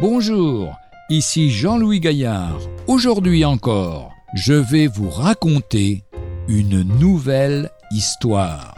Bonjour, 0.00 0.74
ici 1.10 1.50
Jean-Louis 1.50 2.00
Gaillard. 2.00 2.58
Aujourd'hui 2.86 3.44
encore, 3.44 4.14
je 4.32 4.54
vais 4.54 4.86
vous 4.86 5.10
raconter 5.10 6.04
une 6.48 6.80
nouvelle 6.80 7.70
histoire. 7.90 8.74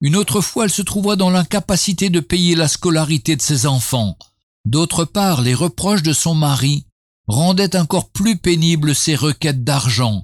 Une 0.00 0.16
autre 0.16 0.40
fois, 0.40 0.64
elle 0.64 0.70
se 0.70 0.80
trouva 0.80 1.16
dans 1.16 1.28
l'incapacité 1.28 2.08
de 2.08 2.20
payer 2.20 2.54
la 2.54 2.68
scolarité 2.68 3.36
de 3.36 3.42
ses 3.42 3.66
enfants. 3.66 4.16
D'autre 4.64 5.04
part, 5.04 5.42
les 5.42 5.54
reproches 5.54 6.02
de 6.02 6.14
son 6.14 6.34
mari 6.34 6.86
rendaient 7.28 7.76
encore 7.76 8.08
plus 8.08 8.38
pénibles 8.38 8.94
ses 8.94 9.14
requêtes 9.14 9.62
d'argent, 9.62 10.22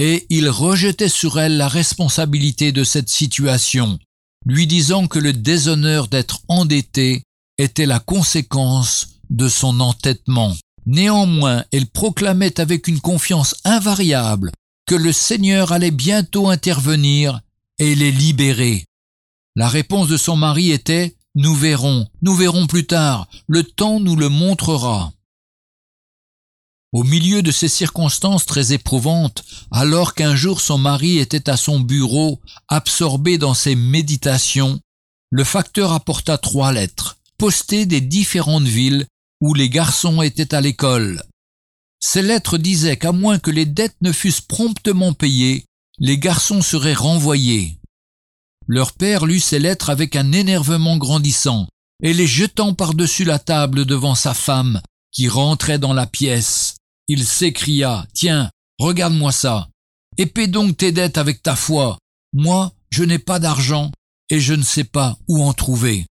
et 0.00 0.26
il 0.30 0.48
rejetait 0.48 1.10
sur 1.10 1.38
elle 1.38 1.58
la 1.58 1.68
responsabilité 1.68 2.72
de 2.72 2.84
cette 2.84 3.10
situation, 3.10 3.98
lui 4.46 4.66
disant 4.66 5.06
que 5.06 5.18
le 5.18 5.34
déshonneur 5.34 6.08
d'être 6.08 6.40
endetté 6.48 7.22
était 7.58 7.84
la 7.84 7.98
conséquence 8.00 9.08
de 9.28 9.46
son 9.46 9.78
entêtement. 9.78 10.56
Néanmoins, 10.86 11.64
elle 11.70 11.86
proclamait 11.86 12.58
avec 12.58 12.88
une 12.88 13.02
confiance 13.02 13.54
invariable 13.64 14.52
que 14.86 14.94
le 14.94 15.12
Seigneur 15.12 15.70
allait 15.70 15.90
bientôt 15.90 16.48
intervenir 16.48 17.42
et 17.78 17.94
les 17.94 18.10
libérer. 18.10 18.86
La 19.54 19.68
réponse 19.68 20.08
de 20.08 20.16
son 20.16 20.34
mari 20.34 20.70
était 20.70 21.14
Nous 21.34 21.54
verrons, 21.54 22.06
nous 22.22 22.34
verrons 22.34 22.66
plus 22.66 22.86
tard, 22.86 23.28
le 23.46 23.64
temps 23.64 24.00
nous 24.00 24.16
le 24.16 24.30
montrera. 24.30 25.12
Au 26.92 27.04
milieu 27.04 27.40
de 27.42 27.52
ces 27.52 27.68
circonstances 27.68 28.46
très 28.46 28.72
éprouvantes, 28.72 29.44
alors 29.70 30.14
qu'un 30.14 30.34
jour 30.34 30.60
son 30.60 30.76
mari 30.76 31.18
était 31.18 31.48
à 31.48 31.56
son 31.56 31.78
bureau, 31.78 32.40
absorbé 32.68 33.38
dans 33.38 33.54
ses 33.54 33.76
méditations, 33.76 34.80
le 35.30 35.44
facteur 35.44 35.92
apporta 35.92 36.36
trois 36.36 36.72
lettres, 36.72 37.18
postées 37.38 37.86
des 37.86 38.00
différentes 38.00 38.66
villes 38.66 39.06
où 39.40 39.54
les 39.54 39.70
garçons 39.70 40.20
étaient 40.20 40.52
à 40.52 40.60
l'école. 40.60 41.22
Ces 42.00 42.22
lettres 42.22 42.58
disaient 42.58 42.96
qu'à 42.96 43.12
moins 43.12 43.38
que 43.38 43.52
les 43.52 43.66
dettes 43.66 43.96
ne 44.00 44.10
fussent 44.10 44.40
promptement 44.40 45.12
payées, 45.12 45.64
les 45.98 46.18
garçons 46.18 46.62
seraient 46.62 46.94
renvoyés. 46.94 47.78
Leur 48.66 48.92
père 48.92 49.26
lut 49.26 49.40
ces 49.40 49.58
lettres 49.58 49.90
avec 49.90 50.16
un 50.16 50.32
énervement 50.32 50.96
grandissant, 50.96 51.68
et 52.02 52.14
les 52.14 52.26
jetant 52.26 52.74
par-dessus 52.74 53.24
la 53.24 53.38
table 53.38 53.84
devant 53.84 54.14
sa 54.14 54.34
femme, 54.34 54.80
qui 55.12 55.28
rentrait 55.28 55.78
dans 55.78 55.92
la 55.92 56.06
pièce, 56.06 56.69
il 57.12 57.26
s'écria, 57.26 58.06
Tiens, 58.14 58.52
regarde-moi 58.78 59.32
ça. 59.32 59.68
Épée 60.16 60.46
donc 60.46 60.76
tes 60.76 60.92
dettes 60.92 61.18
avec 61.18 61.42
ta 61.42 61.56
foi. 61.56 61.98
Moi, 62.32 62.72
je 62.90 63.02
n'ai 63.02 63.18
pas 63.18 63.40
d'argent, 63.40 63.90
et 64.30 64.38
je 64.38 64.54
ne 64.54 64.62
sais 64.62 64.84
pas 64.84 65.18
où 65.26 65.42
en 65.42 65.52
trouver. 65.52 66.06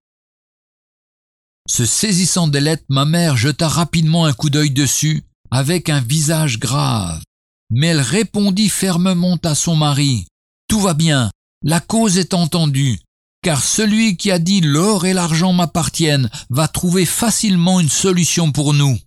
Se 1.66 1.86
saisissant 1.86 2.48
des 2.48 2.60
lettres, 2.60 2.84
ma 2.90 3.06
mère 3.06 3.38
jeta 3.38 3.66
rapidement 3.66 4.26
un 4.26 4.34
coup 4.34 4.50
d'œil 4.50 4.72
dessus, 4.72 5.24
avec 5.50 5.88
un 5.88 6.02
visage 6.02 6.58
grave. 6.58 7.22
Mais 7.70 7.86
elle 7.86 8.02
répondit 8.02 8.68
fermement 8.68 9.38
à 9.42 9.54
son 9.54 9.76
mari. 9.76 10.26
Tout 10.68 10.80
va 10.80 10.92
bien, 10.92 11.30
la 11.62 11.80
cause 11.80 12.18
est 12.18 12.34
entendue, 12.34 13.00
car 13.42 13.64
celui 13.64 14.18
qui 14.18 14.30
a 14.30 14.38
dit 14.38 14.60
l'or 14.60 15.06
et 15.06 15.14
l'argent 15.14 15.54
m'appartiennent 15.54 16.28
va 16.50 16.68
trouver 16.68 17.06
facilement 17.06 17.80
une 17.80 17.88
solution 17.88 18.52
pour 18.52 18.74
nous. 18.74 18.98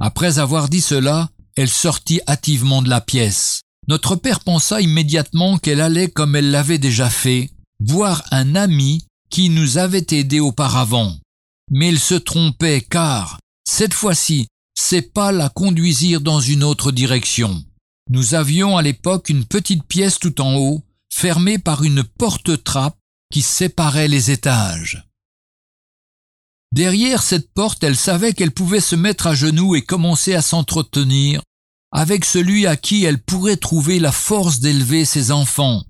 Après 0.00 0.38
avoir 0.38 0.68
dit 0.68 0.80
cela, 0.80 1.30
elle 1.56 1.68
sortit 1.68 2.20
hâtivement 2.28 2.82
de 2.82 2.88
la 2.88 3.00
pièce. 3.00 3.62
Notre 3.88 4.16
père 4.16 4.40
pensa 4.40 4.80
immédiatement 4.80 5.58
qu'elle 5.58 5.80
allait, 5.80 6.08
comme 6.08 6.36
elle 6.36 6.50
l'avait 6.50 6.78
déjà 6.78 7.10
fait, 7.10 7.50
voir 7.80 8.22
un 8.30 8.54
ami 8.54 9.04
qui 9.30 9.50
nous 9.50 9.78
avait 9.78 10.06
aidés 10.10 10.40
auparavant. 10.40 11.16
Mais 11.70 11.88
il 11.88 11.98
se 11.98 12.14
trompait 12.14 12.80
car, 12.80 13.38
cette 13.68 13.94
fois-ci, 13.94 14.46
ses 14.78 15.02
pas 15.02 15.32
la 15.32 15.48
conduisirent 15.48 16.20
dans 16.20 16.40
une 16.40 16.62
autre 16.62 16.92
direction. 16.92 17.64
Nous 18.10 18.34
avions 18.34 18.76
à 18.76 18.82
l'époque 18.82 19.28
une 19.28 19.44
petite 19.44 19.84
pièce 19.84 20.18
tout 20.18 20.40
en 20.40 20.54
haut 20.56 20.82
fermée 21.12 21.58
par 21.58 21.82
une 21.82 22.04
porte-trappe 22.04 22.96
qui 23.32 23.42
séparait 23.42 24.08
les 24.08 24.30
étages. 24.30 25.04
Derrière 26.72 27.22
cette 27.22 27.52
porte, 27.52 27.82
elle 27.82 27.96
savait 27.96 28.34
qu'elle 28.34 28.50
pouvait 28.50 28.80
se 28.80 28.96
mettre 28.96 29.26
à 29.26 29.34
genoux 29.34 29.74
et 29.74 29.82
commencer 29.82 30.34
à 30.34 30.42
s'entretenir 30.42 31.40
avec 31.90 32.24
celui 32.24 32.66
à 32.66 32.76
qui 32.76 33.04
elle 33.04 33.22
pourrait 33.22 33.56
trouver 33.56 33.98
la 33.98 34.12
force 34.12 34.60
d'élever 34.60 35.04
ses 35.04 35.30
enfants. 35.30 35.82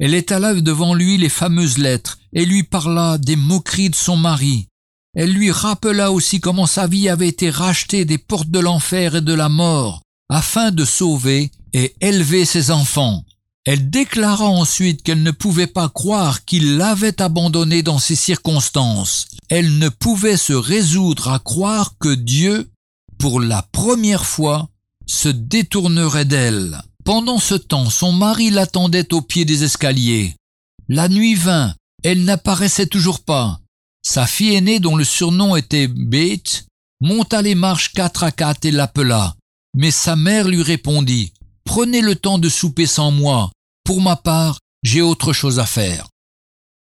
Elle 0.00 0.14
étala 0.14 0.54
devant 0.54 0.94
lui 0.94 1.18
les 1.18 1.28
fameuses 1.28 1.78
lettres 1.78 2.18
et 2.32 2.44
lui 2.44 2.64
parla 2.64 3.18
des 3.18 3.36
moqueries 3.36 3.90
de 3.90 3.94
son 3.94 4.16
mari. 4.16 4.66
Elle 5.14 5.32
lui 5.32 5.50
rappela 5.50 6.12
aussi 6.12 6.40
comment 6.40 6.66
sa 6.66 6.86
vie 6.86 7.08
avait 7.08 7.28
été 7.28 7.50
rachetée 7.50 8.04
des 8.04 8.18
portes 8.18 8.50
de 8.50 8.60
l'enfer 8.60 9.16
et 9.16 9.20
de 9.20 9.34
la 9.34 9.48
mort 9.48 10.02
afin 10.28 10.70
de 10.70 10.84
sauver 10.84 11.50
et 11.72 11.94
élever 12.00 12.44
ses 12.44 12.70
enfants. 12.70 13.24
Elle 13.66 13.90
déclara 13.90 14.46
ensuite 14.46 15.02
qu'elle 15.02 15.22
ne 15.22 15.30
pouvait 15.30 15.66
pas 15.66 15.90
croire 15.90 16.44
qu'il 16.44 16.78
l'avait 16.78 17.20
abandonnée 17.20 17.82
dans 17.82 17.98
ces 17.98 18.16
circonstances. 18.16 19.28
Elle 19.50 19.78
ne 19.78 19.90
pouvait 19.90 20.38
se 20.38 20.54
résoudre 20.54 21.28
à 21.28 21.38
croire 21.38 21.94
que 21.98 22.14
Dieu, 22.14 22.70
pour 23.18 23.40
la 23.40 23.62
première 23.70 24.24
fois, 24.24 24.70
se 25.06 25.28
détournerait 25.28 26.24
d'elle. 26.24 26.80
Pendant 27.04 27.38
ce 27.38 27.54
temps, 27.54 27.90
son 27.90 28.12
mari 28.12 28.50
l'attendait 28.50 29.12
au 29.12 29.20
pied 29.20 29.44
des 29.44 29.64
escaliers. 29.64 30.36
La 30.88 31.08
nuit 31.08 31.34
vint, 31.34 31.74
elle 32.02 32.24
n'apparaissait 32.24 32.86
toujours 32.86 33.20
pas. 33.20 33.60
Sa 34.02 34.26
fille 34.26 34.54
aînée, 34.54 34.80
dont 34.80 34.96
le 34.96 35.04
surnom 35.04 35.54
était 35.56 35.88
Bête, 35.88 36.66
monta 37.00 37.42
les 37.42 37.54
marches 37.54 37.92
quatre 37.92 38.24
à 38.24 38.32
quatre 38.32 38.64
et 38.64 38.70
l'appela. 38.70 39.34
Mais 39.76 39.90
sa 39.90 40.16
mère 40.16 40.48
lui 40.48 40.62
répondit 40.62 41.32
Prenez 41.70 42.00
le 42.00 42.16
temps 42.16 42.38
de 42.38 42.48
souper 42.48 42.86
sans 42.86 43.12
moi. 43.12 43.52
Pour 43.84 44.00
ma 44.00 44.16
part, 44.16 44.58
j'ai 44.82 45.02
autre 45.02 45.32
chose 45.32 45.60
à 45.60 45.66
faire. 45.66 46.08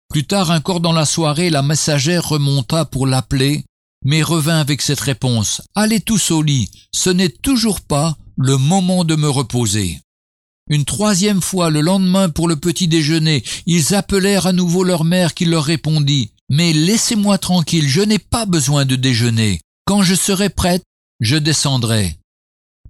Plus 0.10 0.28
tard 0.28 0.52
encore 0.52 0.80
dans 0.80 0.92
la 0.92 1.06
soirée, 1.06 1.50
la 1.50 1.64
messagère 1.64 2.30
remonta 2.30 2.86
pour 2.86 3.08
l'appeler, 3.08 3.66
mais 4.04 4.22
revint 4.22 4.60
avec 4.60 4.84
cette 4.84 5.00
réponse. 5.00 5.64
Allez 5.74 6.02
tous 6.02 6.30
au 6.30 6.44
lit, 6.44 6.70
ce 6.94 7.10
n'est 7.10 7.30
toujours 7.30 7.82
pas 7.82 8.16
le 8.38 8.58
moment 8.58 9.06
de 9.06 9.16
me 9.16 9.28
reposer. 9.28 10.02
Une 10.70 10.86
troisième 10.86 11.42
fois 11.42 11.72
le 11.72 11.82
lendemain 11.82 12.30
pour 12.30 12.48
le 12.48 12.56
petit 12.56 12.88
déjeuner, 12.88 13.44
ils 13.66 13.96
appelèrent 13.96 14.46
à 14.46 14.54
nouveau 14.54 14.84
leur 14.84 15.04
mère 15.04 15.34
qui 15.34 15.46
leur 15.46 15.64
répondit. 15.64 16.30
Mais 16.52 16.74
laissez-moi 16.74 17.40
tranquille, 17.40 17.90
je 17.90 18.02
n'ai 18.02 18.20
pas 18.20 18.46
besoin 18.46 18.86
de 18.86 18.96
déjeuner. 18.96 19.62
Quand 19.86 20.04
je 20.04 20.14
serai 20.14 20.52
prête, 20.52 20.84
je 21.22 21.38
descendrai. 21.38 22.20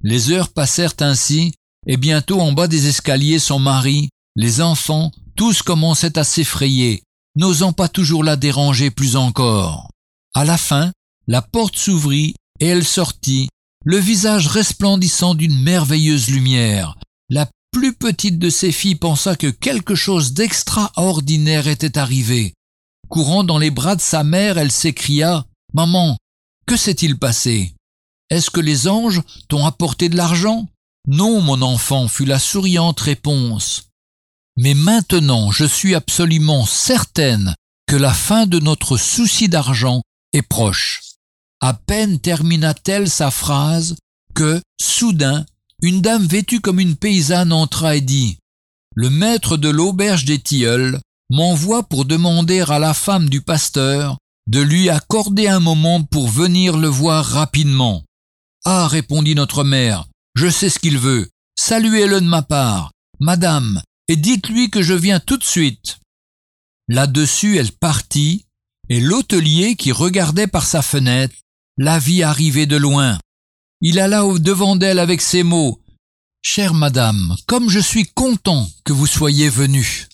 Les 0.04 0.32
heures 0.32 0.50
passèrent 0.50 0.96
ainsi, 1.00 1.54
et 1.86 1.98
bientôt 1.98 2.40
en 2.42 2.52
bas 2.52 2.68
des 2.68 2.88
escaliers 2.88 3.40
son 3.40 3.60
mari, 3.60 4.10
les 4.36 4.62
enfants, 4.62 5.12
tous 5.36 5.62
commençaient 5.62 6.18
à 6.18 6.24
s'effrayer, 6.24 7.04
n'osant 7.36 7.74
pas 7.74 7.90
toujours 7.90 8.24
la 8.24 8.36
déranger 8.36 8.92
plus 8.92 9.16
encore. 9.16 9.90
À 10.34 10.46
la 10.46 10.58
fin, 10.58 10.92
la 11.28 11.42
porte 11.42 11.76
s'ouvrit 11.76 12.36
et 12.60 12.68
elle 12.68 12.86
sortit, 12.86 13.50
le 13.84 13.98
visage 13.98 14.48
resplendissant 14.48 15.36
d'une 15.36 15.62
merveilleuse 15.62 16.30
lumière. 16.30 16.98
La 17.30 17.50
plus 17.72 17.94
petite 17.94 18.40
de 18.40 18.50
ses 18.50 18.72
filles 18.72 18.96
pensa 18.96 19.36
que 19.36 19.48
quelque 19.48 19.96
chose 19.96 20.34
d'extraordinaire 20.34 21.68
était 21.68 21.98
arrivé. 21.98 22.54
Courant 23.10 23.44
dans 23.44 23.58
les 23.58 23.72
bras 23.72 23.96
de 23.96 24.02
sa 24.02 24.24
mère, 24.24 24.58
elle 24.58 24.72
s'écria 24.72 25.46
Maman, 25.74 26.18
que 26.66 26.78
s'est-il 26.78 27.20
passé? 27.20 27.76
Est-ce 28.30 28.50
que 28.50 28.62
les 28.62 28.88
anges 28.88 29.22
t'ont 29.50 29.66
apporté 29.66 30.10
de 30.10 30.16
l'argent? 30.16 30.68
Non, 31.08 31.42
mon 31.42 31.62
enfant, 31.62 32.08
fut 32.08 32.26
la 32.26 32.40
souriante 32.40 33.00
réponse. 33.00 33.90
Mais 34.58 34.74
maintenant 34.74 35.52
je 35.52 35.66
suis 35.66 35.96
absolument 35.96 36.66
certaine 36.66 37.56
que 37.88 37.96
la 37.96 38.14
fin 38.14 38.46
de 38.46 38.60
notre 38.60 38.98
souci 38.98 39.50
d'argent 39.50 40.02
est 40.34 40.42
proche. 40.42 41.02
À 41.62 41.74
peine 41.74 42.20
termina-t-elle 42.20 43.10
sa 43.10 43.32
phrase 43.32 43.96
que, 44.34 44.62
soudain, 44.82 45.46
une 45.82 46.02
dame 46.02 46.26
vêtue 46.26 46.62
comme 46.62 46.80
une 46.80 46.96
paysanne 46.96 47.54
entra 47.54 47.96
et 47.96 48.02
dit 48.02 48.38
Le 48.96 49.10
maître 49.10 49.58
de 49.58 49.70
l'auberge 49.70 50.26
des 50.26 50.40
tilleuls 50.40 51.00
m'envoie 51.30 51.84
pour 51.84 52.06
demander 52.06 52.62
à 52.62 52.80
la 52.80 52.94
femme 52.94 53.30
du 53.30 53.42
pasteur 53.42 54.18
de 54.48 54.62
lui 54.62 54.90
accorder 54.90 55.48
un 55.48 55.60
moment 55.60 56.04
pour 56.04 56.28
venir 56.28 56.78
le 56.78 56.88
voir 56.88 57.26
rapidement. 57.26 58.04
Ah, 58.64 58.88
répondit 58.88 59.36
notre 59.36 59.64
mère, 59.64 60.08
je 60.36 60.50
sais 60.50 60.70
ce 60.70 60.80
qu'il 60.80 60.98
veut. 60.98 61.30
Saluez-le 61.58 62.22
de 62.22 62.28
ma 62.28 62.42
part, 62.42 62.92
madame, 63.20 63.82
et 64.08 64.16
dites-lui 64.16 64.70
que 64.70 64.82
je 64.82 64.94
viens 64.94 65.20
tout 65.20 65.38
de 65.38 65.44
suite. 65.44 66.00
Là-dessus, 66.88 67.58
elle 67.58 67.72
partit, 67.72 68.46
et 68.90 69.00
l'hôtelier 69.00 69.76
qui 69.76 69.92
regardait 69.92 70.48
par 70.48 70.66
sa 70.66 70.82
fenêtre 70.82 71.36
la 71.78 71.98
vit 71.98 72.24
arriver 72.24 72.66
de 72.66 72.76
loin. 72.76 73.18
Il 73.82 74.00
alla 74.00 74.26
au 74.26 74.38
devant 74.38 74.76
d'elle 74.76 75.00
avec 75.00 75.22
ces 75.22 75.44
mots. 75.44 75.82
Chère 76.42 76.74
madame, 76.74 77.36
comme 77.48 77.70
je 77.70 77.80
suis 77.80 78.06
content 78.06 78.70
que 78.84 78.94
vous 78.94 79.08
soyez 79.08 79.50
venue. 79.50 80.08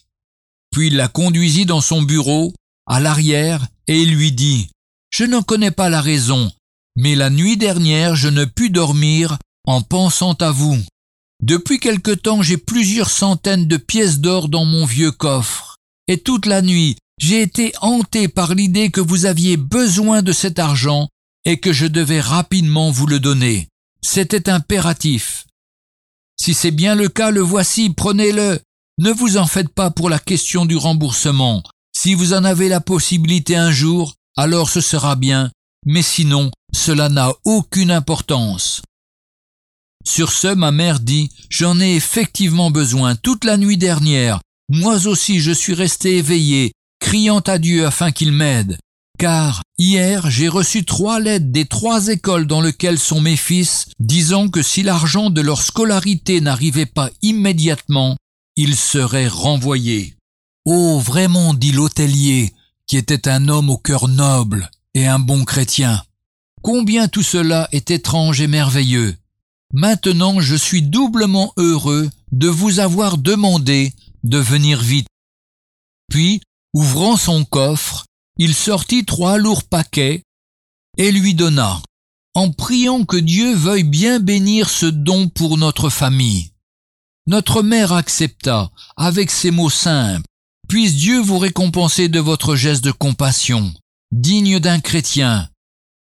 Puis 0.71 0.87
il 0.87 0.95
la 0.95 1.09
conduisit 1.09 1.65
dans 1.65 1.81
son 1.81 2.01
bureau, 2.01 2.53
à 2.87 2.99
l'arrière, 2.99 3.67
et 3.87 4.01
il 4.01 4.15
lui 4.15 4.31
dit 4.31 4.69
Je 5.09 5.25
n'en 5.25 5.43
connais 5.43 5.71
pas 5.71 5.89
la 5.89 6.01
raison, 6.01 6.51
mais 6.95 7.15
la 7.15 7.29
nuit 7.29 7.57
dernière 7.57 8.15
je 8.15 8.29
ne 8.29 8.45
pus 8.45 8.69
dormir 8.69 9.37
en 9.65 9.81
pensant 9.81 10.33
à 10.33 10.51
vous. 10.51 10.77
Depuis 11.41 11.79
quelque 11.79 12.11
temps 12.11 12.41
j'ai 12.41 12.57
plusieurs 12.57 13.09
centaines 13.09 13.67
de 13.67 13.77
pièces 13.77 14.19
d'or 14.19 14.49
dans 14.49 14.65
mon 14.65 14.85
vieux 14.85 15.11
coffre, 15.11 15.77
et 16.07 16.17
toute 16.17 16.45
la 16.45 16.61
nuit 16.61 16.97
j'ai 17.21 17.43
été 17.43 17.71
hanté 17.81 18.27
par 18.27 18.55
l'idée 18.55 18.89
que 18.89 18.99
vous 18.99 19.25
aviez 19.25 19.55
besoin 19.55 20.23
de 20.23 20.31
cet 20.31 20.57
argent 20.57 21.07
et 21.45 21.59
que 21.59 21.71
je 21.71 21.85
devais 21.85 22.19
rapidement 22.19 22.89
vous 22.89 23.05
le 23.05 23.19
donner. 23.19 23.67
C'était 24.01 24.49
impératif. 24.49 25.45
Si 26.35 26.55
c'est 26.55 26.71
bien 26.71 26.95
le 26.95 27.09
cas, 27.09 27.29
le 27.29 27.41
voici, 27.41 27.91
prenez-le. 27.91 28.59
Ne 28.97 29.11
vous 29.11 29.37
en 29.37 29.45
faites 29.45 29.69
pas 29.69 29.91
pour 29.91 30.09
la 30.09 30.17
question 30.17 30.65
du 30.65 30.75
remboursement. 30.75 31.61
Si 31.95 32.15
vous 32.15 32.33
en 32.33 32.43
avez 32.43 32.67
la 32.69 32.81
possibilité 32.81 33.55
un 33.55 33.71
jour, 33.71 34.15
alors 34.35 34.69
ce 34.69 34.81
sera 34.81 35.15
bien, 35.15 35.51
mais 35.85 36.01
sinon, 36.01 36.49
cela 36.73 37.09
n'a 37.09 37.33
aucune 37.45 37.91
importance. 37.91 38.81
Sur 40.03 40.31
ce, 40.31 40.53
ma 40.53 40.71
mère 40.71 40.99
dit, 40.99 41.29
J'en 41.49 41.79
ai 41.79 41.95
effectivement 41.95 42.71
besoin 42.71 43.15
toute 43.15 43.43
la 43.43 43.57
nuit 43.57 43.77
dernière. 43.77 44.39
Moi 44.69 45.05
aussi 45.07 45.41
je 45.41 45.51
suis 45.51 45.73
resté 45.73 46.17
éveillé, 46.17 46.71
criant 47.01 47.39
à 47.39 47.57
Dieu 47.57 47.85
afin 47.85 48.11
qu'il 48.11 48.31
m'aide. 48.31 48.77
Car 49.19 49.61
hier 49.77 50.31
j'ai 50.31 50.47
reçu 50.47 50.85
trois 50.85 51.19
lettres 51.19 51.51
des 51.51 51.65
trois 51.65 52.07
écoles 52.07 52.47
dans 52.47 52.61
lesquelles 52.61 52.99
sont 52.99 53.19
mes 53.19 53.35
fils, 53.35 53.87
disant 53.99 54.47
que 54.47 54.61
si 54.61 54.81
l'argent 54.81 55.29
de 55.29 55.41
leur 55.41 55.61
scolarité 55.61 56.39
n'arrivait 56.39 56.85
pas 56.85 57.09
immédiatement, 57.21 58.15
ils 58.55 58.77
seraient 58.77 59.27
renvoyés. 59.27 60.15
Oh, 60.65 60.99
vraiment, 60.99 61.53
dit 61.53 61.71
l'hôtelier, 61.71 62.53
qui 62.87 62.95
était 62.97 63.27
un 63.27 63.49
homme 63.49 63.69
au 63.69 63.77
cœur 63.77 64.07
noble 64.07 64.71
et 64.93 65.05
un 65.05 65.19
bon 65.19 65.43
chrétien. 65.43 66.01
Combien 66.61 67.07
tout 67.07 67.23
cela 67.23 67.67
est 67.71 67.91
étrange 67.91 68.39
et 68.39 68.47
merveilleux. 68.47 69.17
Maintenant 69.73 70.39
je 70.41 70.55
suis 70.55 70.81
doublement 70.81 71.53
heureux 71.57 72.09
de 72.31 72.47
vous 72.47 72.79
avoir 72.79 73.17
demandé 73.17 73.93
de 74.23 74.37
venir 74.37 74.81
vite. 74.81 75.07
Puis, 76.09 76.41
Ouvrant 76.73 77.17
son 77.17 77.43
coffre, 77.43 78.05
il 78.37 78.55
sortit 78.55 79.03
trois 79.03 79.37
lourds 79.37 79.65
paquets 79.65 80.23
et 80.97 81.11
lui 81.11 81.35
donna, 81.35 81.81
en 82.33 82.49
priant 82.51 83.03
que 83.03 83.17
Dieu 83.17 83.53
veuille 83.53 83.83
bien 83.83 84.19
bénir 84.21 84.69
ce 84.69 84.85
don 84.85 85.27
pour 85.27 85.57
notre 85.57 85.89
famille. 85.89 86.51
Notre 87.27 87.61
mère 87.61 87.91
accepta, 87.91 88.71
avec 88.95 89.31
ces 89.31 89.51
mots 89.51 89.69
simples, 89.69 90.25
Puisse 90.69 90.95
Dieu 90.95 91.19
vous 91.19 91.37
récompenser 91.37 92.07
de 92.07 92.21
votre 92.21 92.55
geste 92.55 92.85
de 92.85 92.91
compassion, 92.91 93.73
digne 94.13 94.59
d'un 94.59 94.79
chrétien, 94.79 95.49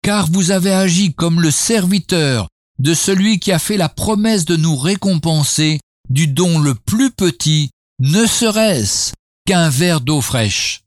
car 0.01 0.31
vous 0.31 0.51
avez 0.51 0.71
agi 0.71 1.13
comme 1.13 1.41
le 1.41 1.51
serviteur 1.51 2.47
de 2.79 2.93
celui 2.93 3.39
qui 3.39 3.51
a 3.51 3.59
fait 3.59 3.77
la 3.77 3.89
promesse 3.89 4.45
de 4.45 4.55
nous 4.55 4.75
récompenser 4.75 5.79
du 6.09 6.27
don 6.27 6.59
le 6.59 6.75
plus 6.75 7.11
petit, 7.11 7.69
ne 7.99 8.25
serait-ce 8.25 9.13
qu'un 9.45 9.69
verre 9.69 10.01
d'eau 10.01 10.21
fraîche. 10.21 10.81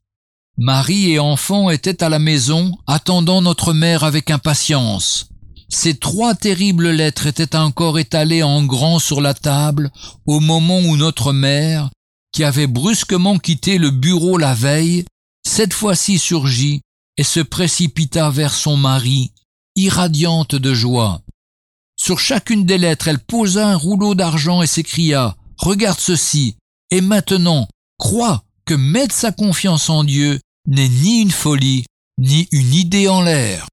Marie 0.56 1.12
et 1.12 1.18
enfants 1.18 1.70
étaient 1.70 2.02
à 2.02 2.08
la 2.08 2.18
maison, 2.18 2.76
attendant 2.86 3.40
notre 3.42 3.72
mère 3.72 4.04
avec 4.04 4.30
impatience. 4.30 5.28
Ces 5.68 5.96
trois 5.96 6.34
terribles 6.34 6.90
lettres 6.90 7.26
étaient 7.26 7.56
encore 7.56 7.98
étalées 7.98 8.42
en 8.42 8.64
grand 8.64 8.98
sur 8.98 9.20
la 9.20 9.34
table 9.34 9.90
au 10.26 10.40
moment 10.40 10.80
où 10.80 10.96
notre 10.96 11.32
mère, 11.32 11.90
qui 12.32 12.42
avait 12.42 12.66
brusquement 12.66 13.38
quitté 13.38 13.78
le 13.78 13.90
bureau 13.90 14.38
la 14.38 14.54
veille, 14.54 15.04
cette 15.46 15.74
fois-ci 15.74 16.18
surgit 16.18 16.80
et 17.16 17.24
se 17.24 17.40
précipita 17.40 18.30
vers 18.30 18.54
son 18.54 18.76
mari, 18.76 19.32
irradiante 19.76 20.54
de 20.54 20.74
joie. 20.74 21.20
Sur 22.08 22.20
chacune 22.20 22.64
des 22.64 22.78
lettres, 22.78 23.08
elle 23.08 23.18
posa 23.18 23.68
un 23.68 23.76
rouleau 23.76 24.14
d'argent 24.14 24.62
et 24.62 24.66
s'écria 24.66 25.36
Regarde 25.58 26.00
ceci, 26.00 26.56
et 26.90 27.02
maintenant, 27.02 27.68
crois 27.98 28.44
que 28.64 28.72
mettre 28.72 29.14
sa 29.14 29.30
confiance 29.30 29.90
en 29.90 30.04
Dieu 30.04 30.40
n'est 30.66 30.88
ni 30.88 31.20
une 31.20 31.30
folie, 31.30 31.84
ni 32.16 32.48
une 32.50 32.72
idée 32.72 33.08
en 33.08 33.20
l'air. 33.20 33.66